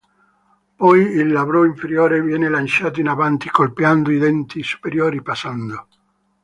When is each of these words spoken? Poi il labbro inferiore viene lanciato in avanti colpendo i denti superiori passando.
Poi 0.75 0.99
il 0.99 1.31
labbro 1.31 1.63
inferiore 1.63 2.23
viene 2.23 2.49
lanciato 2.49 2.99
in 2.99 3.07
avanti 3.07 3.51
colpendo 3.51 4.09
i 4.09 4.17
denti 4.17 4.63
superiori 4.63 5.21
passando. 5.21 5.87